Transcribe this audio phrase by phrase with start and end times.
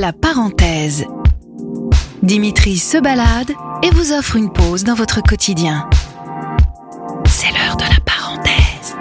[0.00, 1.06] La parenthèse.
[2.22, 3.50] Dimitri se balade
[3.82, 5.90] et vous offre une pause dans votre quotidien.
[7.26, 8.94] C'est l'heure de la parenthèse.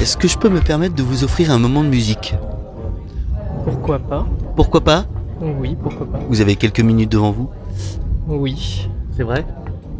[0.00, 2.36] Est-ce que je peux me permettre de vous offrir un moment de musique?
[3.64, 4.24] Pourquoi pas?
[4.54, 5.04] Pourquoi pas?
[5.40, 7.50] Oui, pourquoi pas Vous avez quelques minutes devant vous?
[8.28, 8.88] Oui.
[9.16, 9.44] C'est vrai?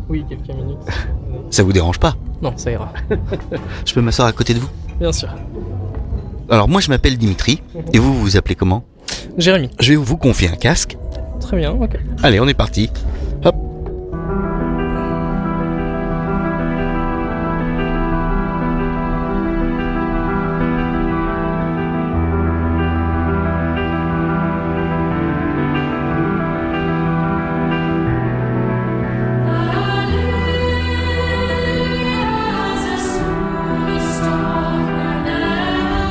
[0.09, 0.79] Oui, quelques minutes.
[1.51, 2.15] Ça vous dérange pas?
[2.41, 2.93] Non, ça ira.
[3.85, 4.71] Je peux m'asseoir à côté de vous?
[5.01, 5.35] Bien sûr.
[6.51, 7.63] Alors moi je m'appelle Dimitri,
[7.93, 8.85] et vous vous appelez comment?
[9.39, 9.71] Jérémy.
[9.81, 10.97] Je vais vous confier un casque.
[11.41, 11.97] Très bien, ok.
[12.23, 12.91] Allez, on est parti.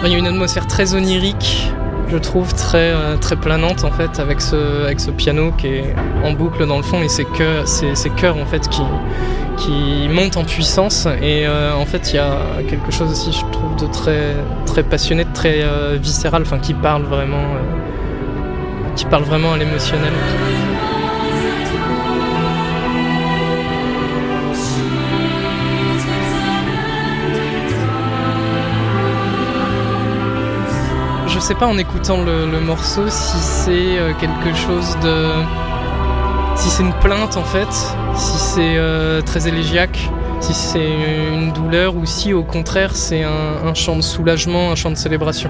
[0.06, 1.72] Il y a une atmosphère très onirique,
[2.10, 5.96] je trouve, très, euh, très planante en fait, avec ce, piano qui est
[6.26, 11.08] en boucle dans le fond et ces chœurs, en fait qui, montent en puissance.
[11.22, 12.38] Et euh, en fait, il y a
[12.68, 16.74] quelque chose aussi, je trouve, de très, très passionné, de très euh, viscéral, enfin qui
[16.74, 17.46] parle vraiment,
[18.98, 20.12] qui parle vraiment à l'émotionnel.
[31.44, 35.28] Sais pas en écoutant le, morceau si c'est euh, quelque chose de.
[36.56, 37.68] Si c'est une plainte en fait,
[38.16, 40.90] si c'est euh, très élégiaque, si c'est
[41.34, 44.96] une douleur ou si au contraire c'est un, un chant de soulagement, un chant de
[44.96, 45.50] célébration.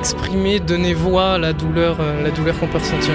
[0.00, 3.12] Exprimer, donner voix à la douleur, euh, la douleur qu'on peut ressentir.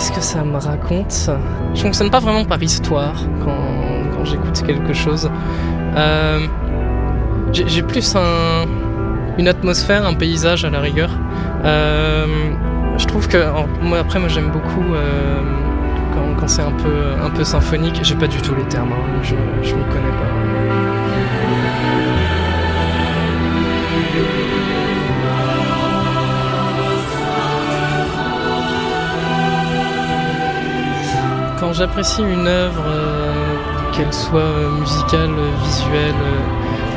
[0.00, 1.28] Qu'est-ce que ça me raconte?
[1.74, 5.30] Je fonctionne pas vraiment par histoire quand, j'écoute quelque chose.
[5.94, 6.38] Euh,
[7.52, 8.64] j'ai plus un,
[9.36, 11.10] une atmosphère, un paysage à la rigueur.
[11.66, 12.24] Euh,
[12.96, 13.44] je trouve que
[13.82, 15.42] moi après moi j'aime beaucoup euh,
[16.14, 18.00] quand, quand c'est un peu un peu symphonique.
[18.02, 20.30] J'ai pas du tout les termes, hein, je je m'y connais pas.
[31.80, 33.56] J'apprécie une œuvre, euh,
[33.92, 36.14] qu'elle soit euh, musicale, euh, visuelle,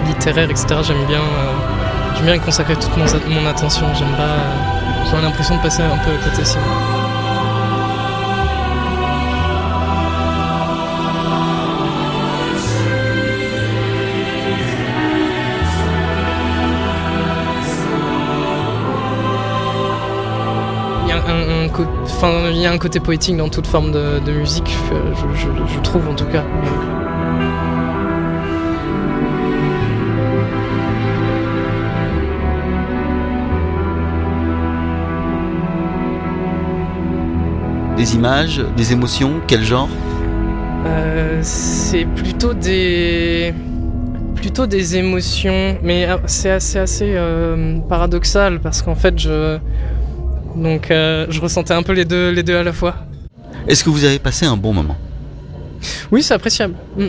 [0.08, 1.22] littéraire, etc., j'aime bien,
[2.16, 3.86] j'aime bien consacrer toute mon, attention.
[3.96, 4.36] J'aime pas.
[5.10, 7.03] J'ai l'impression de passer un peu à côté sinon.
[22.04, 25.74] Enfin, il y a un côté poétique dans toute forme de, de musique, je, je-
[25.76, 26.44] je trouve en tout cas.
[37.98, 39.88] Des images, des émotions, quel genre?
[40.86, 43.54] Euh, c'est plutôt des
[44.36, 49.58] plutôt des émotions, mais euh, c'est assez assez euh, paradoxal parce qu'en fait je
[50.56, 52.96] donc euh, je ressentais un peu les deux les deux à la fois.
[53.68, 54.98] Est-ce que vous avez passé un bon moment?
[56.12, 56.76] Oui, c'est appréciable.
[56.98, 57.08] Mm.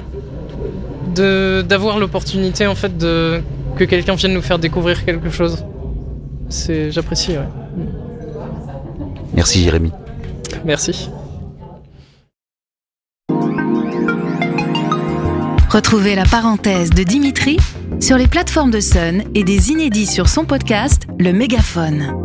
[1.15, 3.41] De d'avoir l'opportunité en fait de
[3.77, 5.65] que quelqu'un vienne nous faire découvrir quelque chose.
[6.49, 7.32] C'est j'apprécie.
[7.32, 7.49] Ouais.
[9.35, 9.90] Merci Jérémy.
[10.64, 11.11] Merci.
[15.70, 17.56] Retrouvez la parenthèse de Dimitri
[18.00, 22.23] sur les plateformes de Sun et des inédits sur son podcast Le Mégaphone.